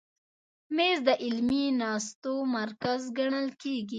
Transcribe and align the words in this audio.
مېز 0.75 0.99
د 1.07 1.09
علمي 1.25 1.65
ناستو 1.81 2.33
مرکز 2.57 3.01
ګڼل 3.17 3.47
کېږي. 3.61 3.89